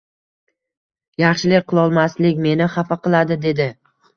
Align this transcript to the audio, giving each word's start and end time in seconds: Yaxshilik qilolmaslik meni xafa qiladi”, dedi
Yaxshilik 1.25 1.67
qilolmaslik 1.73 2.43
meni 2.49 2.71
xafa 2.79 3.01
qiladi”, 3.05 3.39
dedi 3.49 3.73